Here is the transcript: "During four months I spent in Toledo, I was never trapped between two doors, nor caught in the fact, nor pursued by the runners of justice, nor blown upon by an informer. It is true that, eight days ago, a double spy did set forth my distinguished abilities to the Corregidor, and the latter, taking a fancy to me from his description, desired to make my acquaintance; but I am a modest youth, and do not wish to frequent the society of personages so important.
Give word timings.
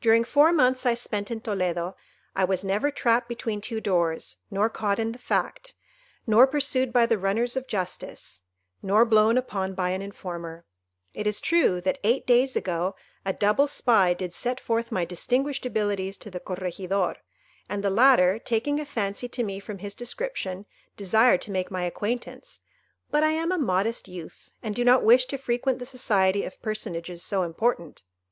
"During 0.00 0.22
four 0.22 0.52
months 0.52 0.86
I 0.86 0.94
spent 0.94 1.32
in 1.32 1.40
Toledo, 1.40 1.96
I 2.36 2.44
was 2.44 2.62
never 2.62 2.92
trapped 2.92 3.28
between 3.28 3.60
two 3.60 3.80
doors, 3.80 4.36
nor 4.52 4.70
caught 4.70 5.00
in 5.00 5.10
the 5.10 5.18
fact, 5.18 5.74
nor 6.28 6.46
pursued 6.46 6.92
by 6.92 7.06
the 7.06 7.18
runners 7.18 7.56
of 7.56 7.66
justice, 7.66 8.42
nor 8.84 9.04
blown 9.04 9.36
upon 9.36 9.74
by 9.74 9.90
an 9.90 10.00
informer. 10.00 10.64
It 11.12 11.26
is 11.26 11.40
true 11.40 11.80
that, 11.80 11.98
eight 12.04 12.24
days 12.24 12.54
ago, 12.54 12.94
a 13.24 13.32
double 13.32 13.66
spy 13.66 14.14
did 14.14 14.32
set 14.32 14.60
forth 14.60 14.92
my 14.92 15.04
distinguished 15.04 15.66
abilities 15.66 16.16
to 16.18 16.30
the 16.30 16.38
Corregidor, 16.38 17.16
and 17.68 17.82
the 17.82 17.90
latter, 17.90 18.38
taking 18.38 18.78
a 18.78 18.84
fancy 18.86 19.28
to 19.30 19.42
me 19.42 19.58
from 19.58 19.78
his 19.78 19.96
description, 19.96 20.66
desired 20.96 21.40
to 21.42 21.50
make 21.50 21.68
my 21.68 21.82
acquaintance; 21.82 22.60
but 23.10 23.24
I 23.24 23.32
am 23.32 23.50
a 23.50 23.58
modest 23.58 24.06
youth, 24.06 24.52
and 24.62 24.72
do 24.72 24.84
not 24.84 25.02
wish 25.02 25.26
to 25.26 25.36
frequent 25.36 25.80
the 25.80 25.84
society 25.84 26.44
of 26.44 26.62
personages 26.62 27.24
so 27.24 27.42
important. 27.42 28.04